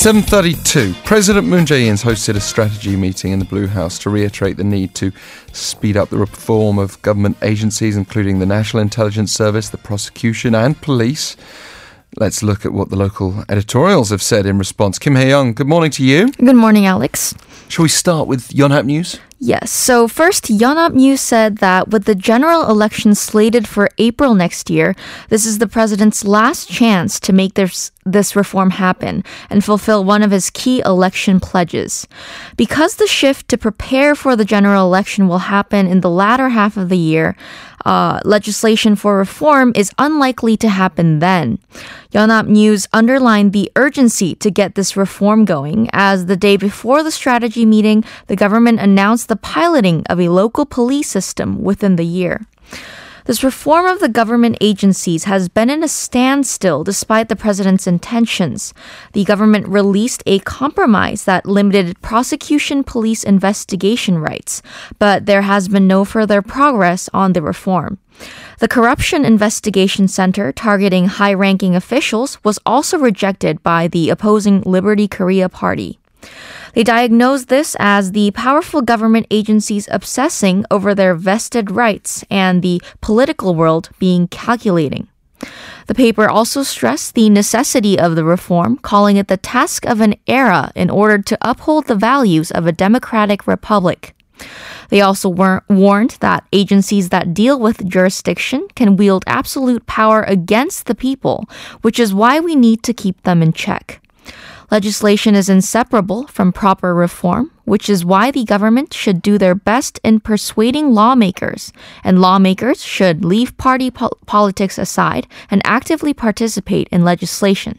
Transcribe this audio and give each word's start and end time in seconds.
732. 0.00 0.94
President 1.04 1.46
Moon 1.46 1.66
Jae-in's 1.66 2.02
hosted 2.02 2.34
a 2.34 2.40
strategy 2.40 2.96
meeting 2.96 3.32
in 3.32 3.38
the 3.38 3.44
Blue 3.44 3.66
House 3.66 3.98
to 3.98 4.08
reiterate 4.08 4.56
the 4.56 4.64
need 4.64 4.94
to 4.94 5.12
speed 5.52 5.94
up 5.94 6.08
the 6.08 6.16
reform 6.16 6.78
of 6.78 7.00
government 7.02 7.36
agencies, 7.42 7.98
including 7.98 8.38
the 8.38 8.46
National 8.46 8.80
Intelligence 8.80 9.30
Service, 9.30 9.68
the 9.68 9.76
prosecution, 9.76 10.54
and 10.54 10.80
police. 10.80 11.36
Let's 12.16 12.42
look 12.42 12.64
at 12.64 12.72
what 12.72 12.88
the 12.88 12.96
local 12.96 13.44
editorials 13.50 14.08
have 14.08 14.22
said 14.22 14.46
in 14.46 14.56
response. 14.56 14.98
Kim 14.98 15.16
Hae-young, 15.16 15.52
good 15.52 15.68
morning 15.68 15.90
to 15.90 16.02
you. 16.02 16.32
Good 16.32 16.56
morning, 16.56 16.86
Alex. 16.86 17.34
Shall 17.68 17.82
we 17.82 17.90
start 17.90 18.26
with 18.26 18.48
Yonhap 18.48 18.86
News? 18.86 19.20
Yes. 19.42 19.70
So 19.70 20.06
first, 20.06 20.44
Yonhap 20.48 20.92
News 20.92 21.22
said 21.22 21.58
that 21.58 21.88
with 21.88 22.04
the 22.04 22.14
general 22.14 22.68
election 22.68 23.14
slated 23.14 23.66
for 23.66 23.88
April 23.96 24.34
next 24.34 24.68
year, 24.68 24.94
this 25.30 25.46
is 25.46 25.56
the 25.56 25.66
president's 25.66 26.26
last 26.26 26.68
chance 26.68 27.18
to 27.20 27.32
make 27.32 27.54
this 27.54 27.90
this 28.04 28.34
reform 28.34 28.70
happen 28.70 29.22
and 29.50 29.64
fulfill 29.64 30.04
one 30.04 30.22
of 30.22 30.30
his 30.30 30.50
key 30.50 30.80
election 30.84 31.38
pledges. 31.38 32.06
Because 32.56 32.96
the 32.96 33.06
shift 33.06 33.48
to 33.48 33.58
prepare 33.58 34.14
for 34.14 34.36
the 34.36 34.44
general 34.44 34.86
election 34.86 35.28
will 35.28 35.38
happen 35.38 35.86
in 35.86 36.00
the 36.00 36.10
latter 36.10 36.48
half 36.48 36.76
of 36.76 36.88
the 36.88 36.98
year, 36.98 37.36
uh, 37.84 38.20
legislation 38.24 38.96
for 38.96 39.16
reform 39.16 39.72
is 39.74 39.92
unlikely 39.98 40.56
to 40.56 40.68
happen 40.68 41.18
then. 41.18 41.58
Yonhap 42.12 42.46
News 42.46 42.86
underlined 42.92 43.52
the 43.52 43.70
urgency 43.76 44.34
to 44.36 44.50
get 44.50 44.74
this 44.74 44.96
reform 44.96 45.44
going 45.44 45.88
as 45.92 46.26
the 46.26 46.36
day 46.36 46.56
before 46.56 47.02
the 47.02 47.10
strategy 47.10 47.64
meeting, 47.64 48.04
the 48.26 48.36
government 48.36 48.80
announced 48.80 49.29
the 49.30 49.36
piloting 49.36 50.04
of 50.10 50.20
a 50.20 50.28
local 50.28 50.66
police 50.66 51.08
system 51.08 51.62
within 51.62 51.94
the 51.94 52.04
year. 52.04 52.44
This 53.26 53.44
reform 53.44 53.86
of 53.86 54.00
the 54.00 54.08
government 54.08 54.58
agencies 54.60 55.22
has 55.24 55.48
been 55.48 55.70
in 55.70 55.84
a 55.84 55.88
standstill 55.88 56.82
despite 56.82 57.28
the 57.28 57.36
president's 57.36 57.86
intentions. 57.86 58.74
The 59.12 59.22
government 59.22 59.68
released 59.68 60.24
a 60.26 60.40
compromise 60.40 61.26
that 61.26 61.46
limited 61.46 62.02
prosecution 62.02 62.82
police 62.82 63.22
investigation 63.22 64.18
rights, 64.18 64.62
but 64.98 65.26
there 65.26 65.42
has 65.42 65.68
been 65.68 65.86
no 65.86 66.04
further 66.04 66.42
progress 66.42 67.08
on 67.14 67.32
the 67.32 67.42
reform. 67.42 67.98
The 68.58 68.66
Corruption 68.66 69.24
Investigation 69.24 70.08
Center 70.08 70.50
targeting 70.50 71.06
high 71.06 71.34
ranking 71.34 71.76
officials 71.76 72.42
was 72.42 72.58
also 72.66 72.98
rejected 72.98 73.62
by 73.62 73.86
the 73.86 74.10
opposing 74.10 74.62
Liberty 74.62 75.06
Korea 75.06 75.48
Party. 75.48 76.00
They 76.74 76.84
diagnosed 76.84 77.48
this 77.48 77.76
as 77.78 78.12
the 78.12 78.30
powerful 78.32 78.82
government 78.82 79.26
agencies 79.30 79.88
obsessing 79.90 80.64
over 80.70 80.94
their 80.94 81.14
vested 81.14 81.70
rights 81.70 82.24
and 82.30 82.62
the 82.62 82.80
political 83.00 83.54
world 83.54 83.90
being 83.98 84.28
calculating. 84.28 85.08
The 85.86 85.94
paper 85.94 86.28
also 86.28 86.62
stressed 86.62 87.14
the 87.14 87.30
necessity 87.30 87.98
of 87.98 88.14
the 88.14 88.24
reform, 88.24 88.76
calling 88.76 89.16
it 89.16 89.28
the 89.28 89.36
task 89.36 89.86
of 89.86 90.00
an 90.00 90.14
era 90.26 90.70
in 90.76 90.90
order 90.90 91.18
to 91.18 91.38
uphold 91.40 91.86
the 91.86 91.94
values 91.96 92.50
of 92.50 92.66
a 92.66 92.72
democratic 92.72 93.46
republic. 93.46 94.14
They 94.90 95.00
also 95.00 95.28
war- 95.28 95.64
warned 95.68 96.16
that 96.20 96.44
agencies 96.52 97.08
that 97.08 97.34
deal 97.34 97.58
with 97.58 97.88
jurisdiction 97.88 98.68
can 98.74 98.96
wield 98.96 99.24
absolute 99.26 99.86
power 99.86 100.22
against 100.22 100.86
the 100.86 100.94
people, 100.94 101.48
which 101.82 101.98
is 101.98 102.14
why 102.14 102.40
we 102.40 102.54
need 102.54 102.82
to 102.84 102.94
keep 102.94 103.22
them 103.22 103.42
in 103.42 103.52
check. 103.52 104.00
Legislation 104.70 105.34
is 105.34 105.48
inseparable 105.48 106.28
from 106.28 106.52
proper 106.52 106.94
reform, 106.94 107.50
which 107.64 107.90
is 107.90 108.04
why 108.04 108.30
the 108.30 108.44
government 108.44 108.94
should 108.94 109.20
do 109.20 109.36
their 109.36 109.54
best 109.54 109.98
in 110.04 110.20
persuading 110.20 110.94
lawmakers, 110.94 111.72
and 112.04 112.20
lawmakers 112.20 112.84
should 112.84 113.24
leave 113.24 113.56
party 113.56 113.90
po- 113.90 114.10
politics 114.26 114.78
aside 114.78 115.26
and 115.50 115.60
actively 115.64 116.14
participate 116.14 116.88
in 116.92 117.04
legislation. 117.04 117.78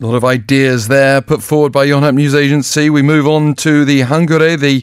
A 0.00 0.06
lot 0.06 0.14
of 0.14 0.24
ideas 0.24 0.88
there 0.88 1.20
put 1.20 1.42
forward 1.42 1.70
by 1.70 1.86
Yonhap 1.86 2.14
News 2.14 2.34
Agency. 2.34 2.88
We 2.88 3.02
move 3.02 3.26
on 3.26 3.54
to 3.56 3.84
the 3.84 4.00
Hankyoreh, 4.00 4.58
the 4.58 4.82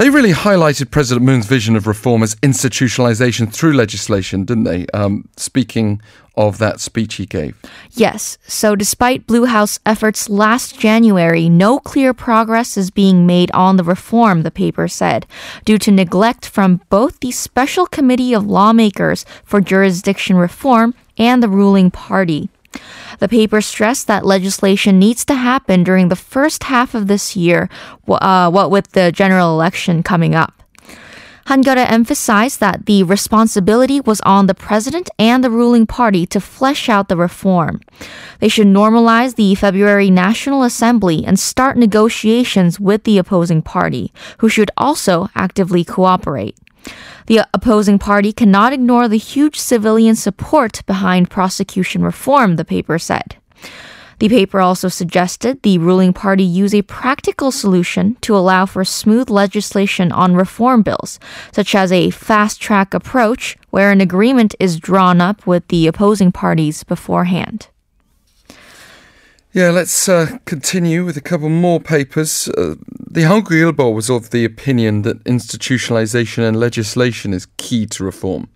they 0.00 0.08
really 0.08 0.32
highlighted 0.32 0.90
President 0.90 1.26
Moon's 1.26 1.44
vision 1.44 1.76
of 1.76 1.86
reform 1.86 2.22
as 2.22 2.34
institutionalization 2.36 3.52
through 3.52 3.74
legislation, 3.74 4.46
didn't 4.46 4.64
they? 4.64 4.86
Um, 4.94 5.28
speaking 5.36 6.00
of 6.38 6.56
that 6.56 6.80
speech 6.80 7.16
he 7.16 7.26
gave. 7.26 7.54
Yes. 7.90 8.38
So, 8.46 8.74
despite 8.74 9.26
Blue 9.26 9.44
House 9.44 9.78
efforts 9.84 10.30
last 10.30 10.78
January, 10.78 11.50
no 11.50 11.78
clear 11.78 12.14
progress 12.14 12.78
is 12.78 12.90
being 12.90 13.26
made 13.26 13.50
on 13.50 13.76
the 13.76 13.84
reform, 13.84 14.42
the 14.42 14.50
paper 14.50 14.88
said, 14.88 15.26
due 15.66 15.76
to 15.76 15.90
neglect 15.90 16.46
from 16.46 16.80
both 16.88 17.20
the 17.20 17.30
Special 17.30 17.84
Committee 17.84 18.32
of 18.32 18.46
Lawmakers 18.46 19.26
for 19.44 19.60
Jurisdiction 19.60 20.36
Reform 20.36 20.94
and 21.18 21.42
the 21.42 21.48
ruling 21.50 21.90
party. 21.90 22.48
The 23.18 23.28
paper 23.28 23.60
stressed 23.60 24.06
that 24.06 24.24
legislation 24.24 24.98
needs 24.98 25.24
to 25.26 25.34
happen 25.34 25.84
during 25.84 26.08
the 26.08 26.16
first 26.16 26.64
half 26.64 26.94
of 26.94 27.06
this 27.06 27.36
year, 27.36 27.68
uh, 28.08 28.50
what 28.50 28.70
with 28.70 28.92
the 28.92 29.12
general 29.12 29.50
election 29.50 30.02
coming 30.02 30.34
up. 30.34 30.54
Hankyoreh 31.46 31.90
emphasized 31.90 32.60
that 32.60 32.86
the 32.86 33.02
responsibility 33.02 34.00
was 34.00 34.20
on 34.20 34.46
the 34.46 34.54
president 34.54 35.10
and 35.18 35.42
the 35.42 35.50
ruling 35.50 35.84
party 35.84 36.24
to 36.26 36.40
flesh 36.40 36.88
out 36.88 37.08
the 37.08 37.16
reform. 37.16 37.80
They 38.38 38.48
should 38.48 38.68
normalize 38.68 39.34
the 39.34 39.56
February 39.56 40.10
National 40.10 40.62
Assembly 40.62 41.24
and 41.26 41.40
start 41.40 41.76
negotiations 41.76 42.78
with 42.78 43.02
the 43.02 43.18
opposing 43.18 43.62
party, 43.62 44.12
who 44.38 44.48
should 44.48 44.70
also 44.76 45.28
actively 45.34 45.82
cooperate. 45.82 46.56
The 47.30 47.46
opposing 47.54 48.00
party 48.00 48.32
cannot 48.32 48.72
ignore 48.72 49.06
the 49.06 49.16
huge 49.16 49.56
civilian 49.56 50.16
support 50.16 50.84
behind 50.84 51.30
prosecution 51.30 52.02
reform, 52.02 52.56
the 52.56 52.64
paper 52.64 52.98
said. 52.98 53.36
The 54.18 54.28
paper 54.28 54.58
also 54.58 54.88
suggested 54.88 55.62
the 55.62 55.78
ruling 55.78 56.12
party 56.12 56.42
use 56.42 56.74
a 56.74 56.82
practical 56.82 57.52
solution 57.52 58.16
to 58.22 58.36
allow 58.36 58.66
for 58.66 58.84
smooth 58.84 59.30
legislation 59.30 60.10
on 60.10 60.34
reform 60.34 60.82
bills, 60.82 61.20
such 61.52 61.76
as 61.76 61.92
a 61.92 62.10
fast 62.10 62.60
track 62.60 62.94
approach 62.94 63.56
where 63.70 63.92
an 63.92 64.00
agreement 64.00 64.56
is 64.58 64.80
drawn 64.80 65.20
up 65.20 65.46
with 65.46 65.68
the 65.68 65.86
opposing 65.86 66.32
parties 66.32 66.82
beforehand. 66.82 67.68
Yeah, 69.52 69.70
let's 69.70 70.08
uh, 70.08 70.38
continue 70.44 71.04
with 71.04 71.16
a 71.16 71.20
couple 71.20 71.48
more 71.48 71.80
papers. 71.80 72.48
Uh, 72.48 72.76
the 73.10 73.22
Hankook 73.22 73.50
Ilbo 73.50 73.92
was 73.92 74.08
of 74.08 74.30
the 74.30 74.44
opinion 74.44 75.02
that 75.02 75.24
institutionalization 75.24 76.46
and 76.46 76.60
legislation 76.60 77.34
is 77.34 77.48
key 77.56 77.84
to 77.86 78.04
reform. 78.04 78.48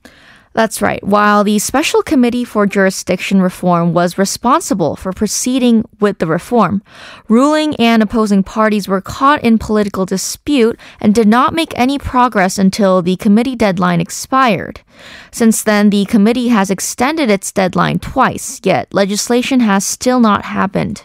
That's 0.54 0.80
right. 0.80 1.02
While 1.02 1.42
the 1.42 1.58
Special 1.58 2.00
Committee 2.00 2.44
for 2.44 2.64
Jurisdiction 2.64 3.42
Reform 3.42 3.92
was 3.92 4.16
responsible 4.16 4.94
for 4.94 5.12
proceeding 5.12 5.84
with 5.98 6.20
the 6.20 6.28
reform, 6.28 6.80
ruling 7.28 7.74
and 7.74 8.00
opposing 8.04 8.44
parties 8.44 8.86
were 8.86 9.00
caught 9.00 9.42
in 9.42 9.58
political 9.58 10.06
dispute 10.06 10.78
and 11.00 11.12
did 11.12 11.26
not 11.26 11.54
make 11.54 11.72
any 11.74 11.98
progress 11.98 12.56
until 12.56 13.02
the 13.02 13.16
committee 13.16 13.56
deadline 13.56 14.00
expired. 14.00 14.80
Since 15.32 15.64
then, 15.64 15.90
the 15.90 16.04
committee 16.04 16.48
has 16.48 16.70
extended 16.70 17.30
its 17.30 17.50
deadline 17.50 17.98
twice, 17.98 18.60
yet 18.62 18.94
legislation 18.94 19.58
has 19.58 19.84
still 19.84 20.20
not 20.20 20.44
happened. 20.44 21.02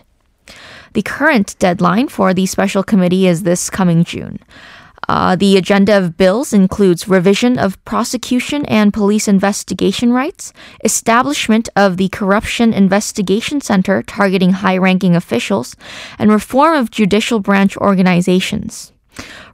The 0.93 1.01
current 1.01 1.55
deadline 1.57 2.07
for 2.07 2.35
the 2.35 2.45
special 2.45 2.83
committee 2.83 3.25
is 3.25 3.41
this 3.41 3.71
coming 3.71 4.03
June. 4.03 4.37
Uh, 5.09 5.35
the 5.35 5.57
agenda 5.57 5.97
of 5.97 6.17
bills 6.17 6.53
includes 6.53 7.07
revision 7.07 7.57
of 7.57 7.83
prosecution 7.83 8.63
and 8.65 8.93
police 8.93 9.27
investigation 9.27 10.13
rights, 10.13 10.53
establishment 10.83 11.67
of 11.75 11.97
the 11.97 12.09
Corruption 12.09 12.73
Investigation 12.73 13.59
Center 13.59 14.03
targeting 14.03 14.51
high 14.51 14.77
ranking 14.77 15.15
officials, 15.15 15.75
and 16.19 16.29
reform 16.29 16.75
of 16.75 16.91
judicial 16.91 17.39
branch 17.39 17.75
organizations. 17.77 18.93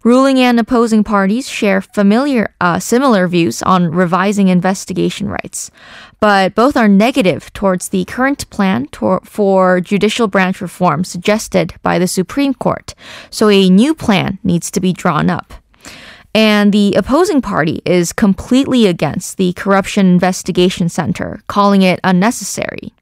Ruling 0.04 0.40
and 0.40 0.60
opposing 0.60 1.04
parties 1.04 1.50
share 1.50 1.82
familiar, 1.82 2.54
uh, 2.62 2.80
similar 2.80 3.28
views 3.28 3.64
on 3.64 3.90
revising 3.90 4.50
investigation 4.50 5.28
rights, 5.28 5.72
but 6.20 6.54
both 6.54 6.78
are 6.78 6.88
negative 6.88 7.52
towards 7.54 7.90
the 7.90 8.06
current 8.06 8.50
plan 8.50 8.88
for 9.24 9.82
judicial 9.82 10.28
branch 10.28 10.62
reform 10.62 11.04
suggested 11.04 11.74
by 11.82 11.98
the 11.98 12.08
Supreme 12.08 12.54
Court. 12.54 12.94
So 13.30 13.50
a 13.50 13.70
new 13.70 13.96
plan 13.96 14.38
needs 14.44 14.70
to 14.72 14.80
be 14.80 14.94
drawn 14.94 15.30
up. 15.30 15.54
And 16.36 16.74
the 16.74 16.96
opposing 16.96 17.42
party 17.42 17.82
is 17.86 18.12
completely 18.12 18.88
against 18.88 19.38
the 19.38 19.54
Corruption 19.54 20.06
Investigation 20.06 20.90
Center, 20.90 21.40
calling 21.48 21.82
it 21.82 22.00
unnecessary. 22.04 22.94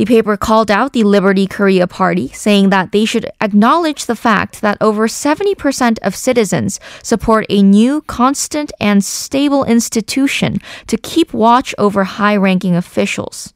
The 0.00 0.06
paper 0.06 0.38
called 0.38 0.70
out 0.70 0.94
the 0.94 1.04
Liberty 1.04 1.46
Korea 1.46 1.86
Party, 1.86 2.28
saying 2.28 2.70
that 2.70 2.90
they 2.90 3.04
should 3.04 3.30
acknowledge 3.38 4.06
the 4.06 4.16
fact 4.16 4.62
that 4.62 4.78
over 4.80 5.06
70% 5.06 5.98
of 5.98 6.16
citizens 6.16 6.80
support 7.02 7.44
a 7.50 7.60
new, 7.60 8.00
constant, 8.06 8.72
and 8.80 9.04
stable 9.04 9.62
institution 9.66 10.56
to 10.86 10.96
keep 10.96 11.34
watch 11.34 11.74
over 11.76 12.04
high 12.04 12.34
ranking 12.34 12.74
officials. 12.74 13.52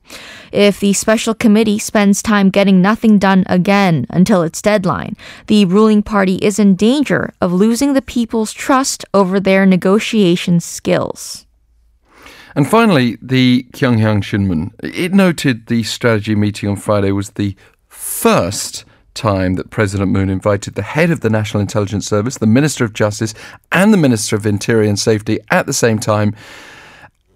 If 0.52 0.80
the 0.80 0.92
special 0.92 1.32
committee 1.32 1.78
spends 1.78 2.20
time 2.20 2.50
getting 2.50 2.82
nothing 2.82 3.18
done 3.18 3.44
again 3.46 4.04
until 4.10 4.42
its 4.42 4.60
deadline, 4.60 5.16
the 5.46 5.64
ruling 5.64 6.02
party 6.02 6.34
is 6.42 6.58
in 6.58 6.76
danger 6.76 7.32
of 7.40 7.54
losing 7.54 7.94
the 7.94 8.02
people's 8.02 8.52
trust 8.52 9.02
over 9.14 9.40
their 9.40 9.64
negotiation 9.64 10.60
skills. 10.60 11.46
And 12.54 12.68
finally, 12.68 13.18
the 13.20 13.66
Kyunghyang 13.72 14.22
Shinmun. 14.22 14.72
It 14.82 15.12
noted 15.12 15.66
the 15.66 15.82
strategy 15.82 16.34
meeting 16.34 16.68
on 16.68 16.76
Friday 16.76 17.10
was 17.10 17.30
the 17.30 17.56
first 17.88 18.84
time 19.14 19.54
that 19.54 19.70
President 19.70 20.10
Moon 20.10 20.28
invited 20.28 20.74
the 20.74 20.82
head 20.82 21.10
of 21.10 21.20
the 21.20 21.30
National 21.30 21.60
Intelligence 21.60 22.06
Service, 22.06 22.38
the 22.38 22.46
Minister 22.46 22.84
of 22.84 22.92
Justice, 22.92 23.34
and 23.72 23.92
the 23.92 23.96
Minister 23.96 24.36
of 24.36 24.46
Interior 24.46 24.88
and 24.88 24.98
Safety 24.98 25.38
at 25.50 25.66
the 25.66 25.72
same 25.72 25.98
time 25.98 26.34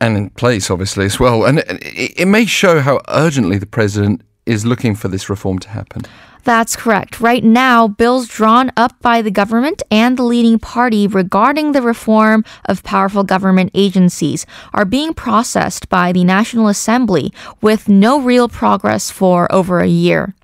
and 0.00 0.17
in 0.17 0.31
place, 0.31 0.70
obviously, 0.70 1.05
as 1.05 1.19
well. 1.19 1.44
And 1.44 1.61
it, 1.61 2.21
it 2.21 2.26
may 2.26 2.47
show 2.47 2.81
how 2.81 3.00
urgently 3.09 3.59
the 3.59 3.67
president 3.67 4.23
is 4.47 4.64
looking 4.64 4.94
for 4.94 5.09
this 5.09 5.29
reform 5.29 5.59
to 5.61 5.69
happen. 5.69 6.03
That's 6.49 6.77
correct. 6.77 7.21
Right 7.21 7.45
now, 7.45 7.87
bills 7.89 8.27
drawn 8.27 8.73
up 8.75 8.99
by 9.03 9.21
the 9.21 9.31
government 9.31 9.83
and 9.91 10.17
the 10.17 10.23
leading 10.23 10.59
party 10.59 11.06
regarding 11.06 11.73
the 11.73 11.83
reform 11.83 12.43
of 12.65 12.83
powerful 12.83 13.23
government 13.23 13.71
agencies 13.75 14.47
are 14.73 14.87
being 14.87 15.12
processed 15.12 15.91
by 15.91 16.11
the 16.11 16.25
National 16.25 16.69
Assembly 16.69 17.35
with 17.61 17.87
no 17.87 18.19
real 18.19 18.49
progress 18.49 19.11
for 19.11 19.47
over 19.53 19.81
a 19.81 19.87
year. 19.89 20.35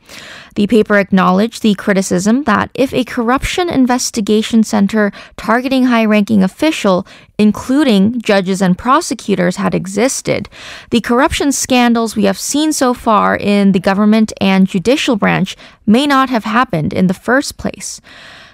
The 0.54 0.66
paper 0.68 0.98
acknowledged 0.98 1.62
the 1.62 1.74
criticism 1.74 2.44
that 2.44 2.70
if 2.74 2.94
a 2.94 3.04
corruption 3.04 3.68
investigation 3.68 4.62
center 4.62 5.10
targeting 5.36 5.86
high 5.86 6.04
ranking 6.04 6.44
official, 6.44 7.06
including 7.38 8.20
judges 8.20 8.62
and 8.62 8.78
prosecutors, 8.78 9.56
had 9.56 9.74
existed, 9.74 10.48
the 10.90 11.00
corruption 11.00 11.50
scandals 11.50 12.14
we 12.14 12.24
have 12.24 12.38
seen 12.38 12.72
so 12.72 12.94
far 12.94 13.36
in 13.36 13.72
the 13.72 13.80
government 13.80 14.32
and 14.40 14.68
judicial 14.68 15.16
branch 15.16 15.56
may 15.86 16.06
not 16.06 16.30
have 16.30 16.44
happened 16.44 16.92
in 16.92 17.08
the 17.08 17.14
first 17.14 17.56
place. 17.58 18.00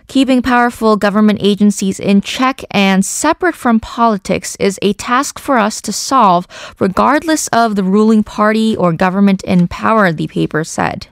Keeping 0.08 0.42
powerful 0.42 0.96
government 0.96 1.38
agencies 1.40 2.00
in 2.00 2.20
check 2.20 2.62
and 2.72 3.04
separate 3.04 3.54
from 3.54 3.78
politics 3.78 4.56
is 4.58 4.76
a 4.82 4.92
task 4.94 5.38
for 5.38 5.56
us 5.56 5.80
to 5.82 5.92
solve, 5.92 6.48
regardless 6.80 7.46
of 7.48 7.76
the 7.76 7.84
ruling 7.84 8.24
party 8.24 8.74
or 8.76 8.92
government 8.92 9.44
in 9.44 9.68
power, 9.68 10.10
the 10.12 10.26
paper 10.26 10.64
said. 10.64 11.06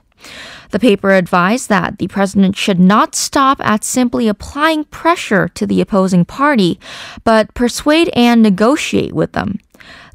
The 0.71 0.79
paper 0.79 1.11
advised 1.11 1.69
that 1.69 1.97
the 1.97 2.07
president 2.07 2.55
should 2.55 2.79
not 2.79 3.15
stop 3.15 3.59
at 3.61 3.83
simply 3.83 4.27
applying 4.27 4.83
pressure 4.85 5.47
to 5.49 5.65
the 5.65 5.81
opposing 5.81 6.25
party, 6.25 6.79
but 7.23 7.53
persuade 7.53 8.09
and 8.13 8.43
negotiate 8.43 9.13
with 9.13 9.31
them. 9.33 9.59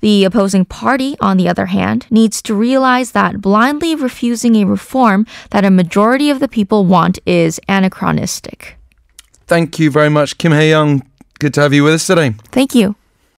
The 0.00 0.24
opposing 0.24 0.66
party, 0.66 1.16
on 1.20 1.38
the 1.38 1.48
other 1.48 1.66
hand, 1.66 2.06
needs 2.10 2.42
to 2.42 2.54
realize 2.54 3.12
that 3.12 3.40
blindly 3.40 3.94
refusing 3.94 4.54
a 4.56 4.66
reform 4.66 5.26
that 5.50 5.64
a 5.64 5.70
majority 5.70 6.28
of 6.30 6.40
the 6.40 6.48
people 6.48 6.84
want 6.84 7.18
is 7.24 7.58
anachronistic. 7.68 8.76
Thank 9.46 9.78
you 9.78 9.90
very 9.90 10.10
much, 10.10 10.38
Kim 10.38 10.52
Hae 10.52 10.70
Young. 10.70 11.02
Good 11.38 11.54
to 11.54 11.62
have 11.62 11.72
you 11.72 11.84
with 11.84 11.94
us 11.94 12.06
today. 12.06 12.34
Thank 12.52 12.74
you. 12.74 12.96